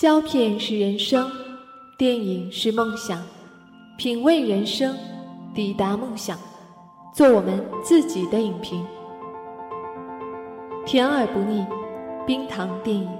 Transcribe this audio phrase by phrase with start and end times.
[0.00, 1.30] 胶片是人生，
[1.98, 3.20] 电影是梦想，
[3.98, 4.96] 品味人生，
[5.54, 6.38] 抵达梦想，
[7.12, 8.82] 做我们自己的影评，
[10.86, 11.66] 甜而不腻，
[12.26, 13.10] 冰糖电影。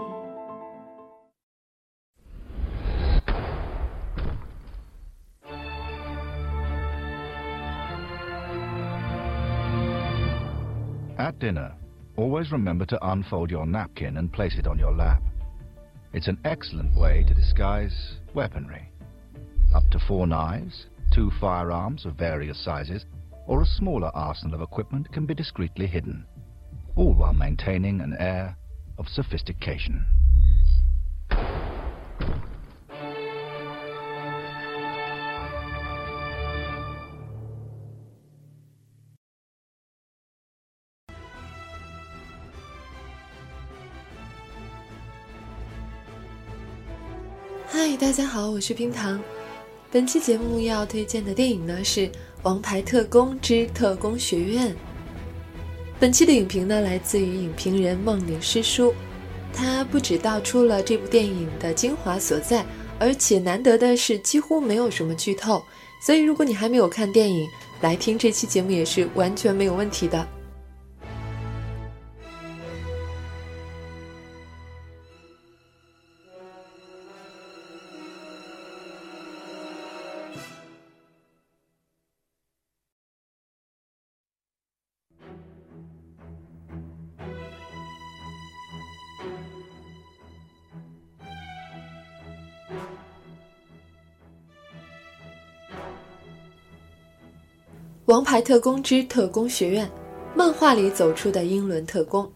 [11.18, 11.72] At dinner,
[12.16, 15.20] always remember to unfold your napkin and place it on your lap.
[16.12, 18.90] It's an excellent way to disguise weaponry.
[19.72, 23.06] Up to four knives, two firearms of various sizes,
[23.46, 26.26] or a smaller arsenal of equipment can be discreetly hidden,
[26.96, 28.56] all while maintaining an air
[28.98, 30.04] of sophistication.
[47.82, 49.18] 嗨，大家好，我是冰糖。
[49.90, 52.00] 本期节目要推荐的电影呢是
[52.42, 54.68] 《王牌特工之特工学院》。
[55.98, 58.92] 本期的影评呢来自于影评人梦里诗书，
[59.50, 62.66] 他不止道出了这部电影的精华所在，
[62.98, 65.64] 而且难得的是几乎没有什么剧透，
[66.04, 67.48] 所以如果你还没有看电影，
[67.80, 70.18] 来听这期节目也是完全没有问题的。
[98.10, 99.86] 《王牌特工之特工学院》，
[100.34, 102.28] 漫画里走出的英伦特工。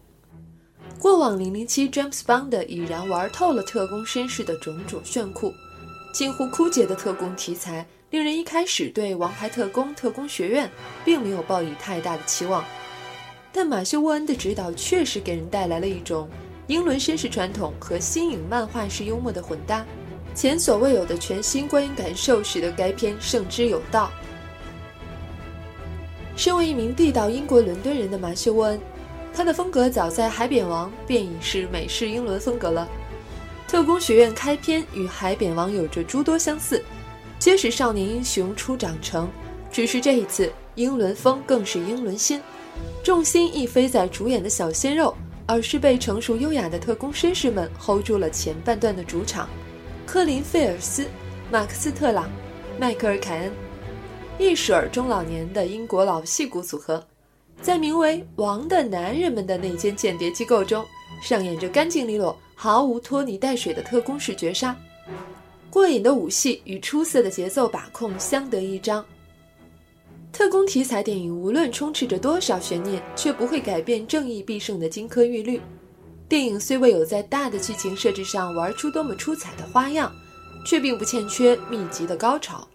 [0.97, 5.53] 过往《零零七》James Bond 已然玩透了特工身世的种种炫酷，
[6.13, 10.65] 近乎枯竭的特工题材，令人一开始对《王牌特工特工学院》
[11.03, 12.63] 并没有抱以太大的期望。
[13.51, 16.29] 但马修·沃恩的指导确实给人带来了一种
[16.67, 19.85] 英伦绅士传统和新颖漫画式幽默的混搭，
[20.33, 24.09] 前所未有的全新观影感受，使得该片胜之有道。
[26.35, 28.79] 身为一名地道英国伦敦人的马修·沃恩，
[29.33, 32.87] 他的风格早在《海扁王》便已是美式英伦风格了。
[33.67, 36.83] 特工学院开篇与《海扁王》有着诸多相似，
[37.39, 39.29] 皆是少年英雄初长成，
[39.71, 42.41] 只是这一次英伦风更是英伦心，
[43.01, 49.49] 重心亦非在主演的小鲜肉，而是被成熟优雅的特工绅士们 hold 住了前半段的主场：
[50.05, 51.05] 科林·费尔斯、
[51.49, 52.29] 马克思·特朗、
[52.77, 53.64] 迈克尔·凯恩。
[54.37, 57.01] 一水儿中老年的英国老戏骨组合，
[57.61, 60.85] 在名为“王的男人们”的那间间谍机构中，
[61.21, 64.75] 上演着干净利落、毫无拖泥带水的特工式绝杀，
[65.69, 69.03] 过瘾的武戏与出色的节奏把控相得益彰。
[70.33, 75.61] 特工题材电影无论充斥着多少悬念，却不会改变正义必胜的金科玉律。
[76.27, 80.11] 电影虽未有在大的剧情设置上玩出多么出彩的花样，
[80.67, 82.67] 却并不欠缺密集的高潮。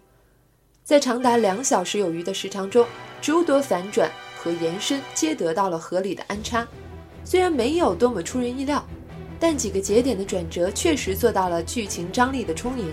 [0.91, 2.85] 在长达两小时有余的时长中，
[3.21, 6.67] 诸多反转和延伸皆得到了合理的安插。
[7.23, 8.85] 虽然没有多么出人意料，
[9.39, 12.91] 但几个节点的转折确实做到了剧情张力的充盈。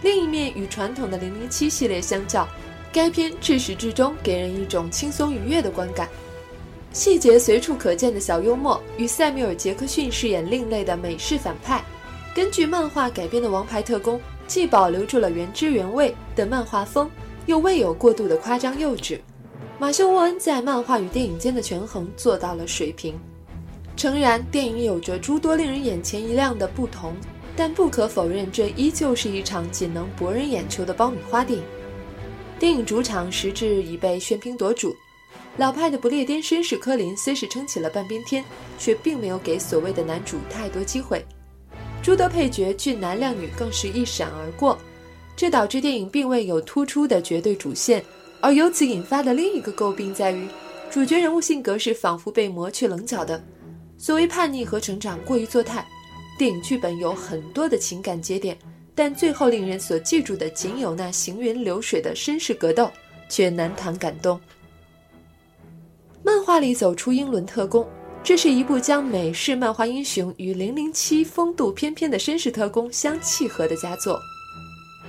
[0.00, 2.48] 另一面，与传统的《零零七》系列相较，
[2.90, 6.08] 该片至始至终给人一种轻松愉悦的观感。
[6.94, 11.84] 细节随处可见的小幽默与塞缪尔·杰克逊饰演另类的美式反派，
[12.34, 14.16] 根据漫画改编的《王牌特工》。
[14.48, 17.10] 既保留住了原汁原味的漫画风，
[17.44, 19.20] 又未有过度的夸张幼稚。
[19.78, 23.14] 马修·沃恩在漫画与电影间的权衡做到了水平。
[23.94, 27.12] 诚然，电影有着诸多令人眼前一亮的不同，
[27.54, 31.64] 但不可否认，这依旧是一场仅能博人眼球的爆米花电影。
[32.58, 34.96] 电影主场实质已被喧宾夺主，
[35.58, 38.42] 老派的不列颠绅士科林虽是撑起了半边天，
[38.78, 41.22] 却并没有给所谓的男主太多机会。
[42.08, 44.78] 诸多配角俊男靓女更是一闪而过，
[45.36, 48.02] 这导致电影并未有突出的绝对主线，
[48.40, 50.48] 而由此引发的另一个诟病在于，
[50.90, 53.38] 主角人物性格是仿佛被磨去棱角的，
[53.98, 55.86] 所谓叛逆和成长过于作态。
[56.38, 58.56] 电影剧本有很多的情感节点，
[58.94, 62.90] 但最后令人所记住的仅有那行云流水的绅士格斗，
[63.28, 64.40] 却难谈感动。
[66.22, 67.86] 漫画里走出英伦特工。
[68.22, 74.20] 这是一部将美式漫画英雄与零零七风度翩翩的绅士特工相契合的佳作。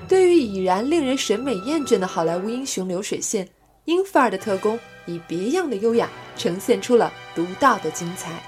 [0.07, 3.47] 对于已然令人审美厌倦的好莱坞英雄流水线，
[3.85, 8.41] 英范儿的特工以别样的优雅呈现出了独到的精彩。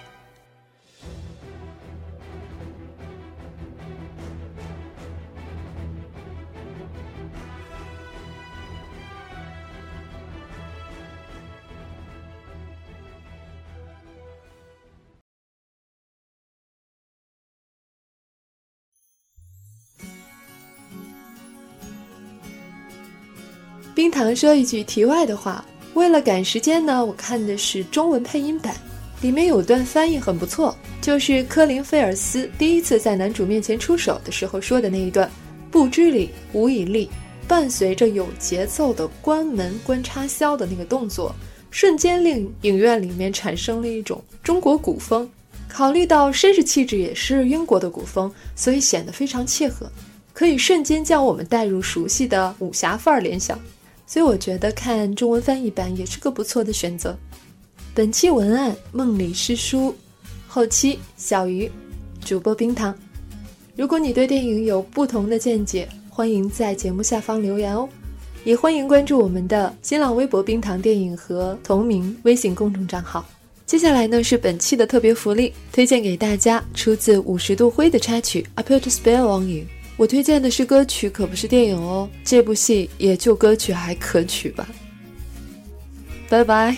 [24.02, 25.64] 冰糖说一句题外的话，
[25.94, 28.76] 为了赶时间呢，我看的是中文配音版，
[29.22, 35.30] 里面有段翻译很不错，就是科林菲尔斯第一次在男主面前出手的时候说的那一段
[35.70, 37.12] ：“不知礼，无以立。”
[37.48, 41.36] 伴随着有节奏的关门关插销的那个动作，
[41.70, 45.30] 瞬间令影院里面产生了一种中国古风。
[45.70, 49.88] 考虑到绅士气质也是英国的古风，所以显得非常切合，
[50.34, 53.60] 可以瞬间将我们带入熟悉的武侠范儿联想。
[54.12, 57.18] 所以我觉得看中文翻译版也是个不错的选择。
[57.94, 59.96] 本期文案梦里诗书，
[60.50, 61.72] 后期小鱼，
[62.20, 62.94] 主播冰糖。
[63.74, 67.88] 如果你对电影有不同的见解，欢迎在节目下方留言哦。
[68.44, 73.26] 也欢迎关注我们的新浪微博“冰糖电影”和同名微信公众账号。
[73.66, 79.64] 接下来呢是本期的特别福利，推荐给大家出自五十度灰的插曲《I Put a Spell on You》。
[79.98, 82.10] 我推荐的是歌曲，可不是电影哦。
[82.24, 84.68] 这部戏也就歌曲还可取吧。
[86.28, 86.76] 拜拜。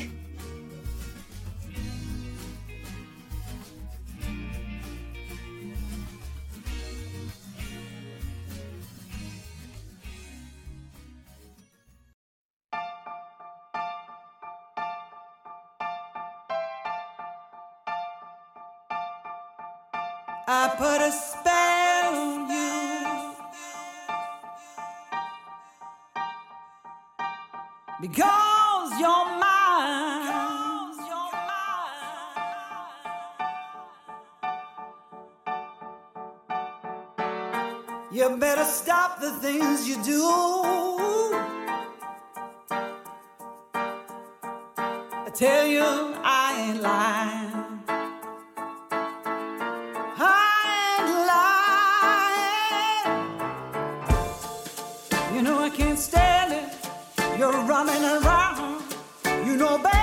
[28.03, 29.63] Because you're mine.
[38.11, 40.23] You better stop the things you do.
[45.25, 47.42] I tell you, I ain't lying.
[57.51, 58.81] Running around.
[59.45, 60.02] You know better,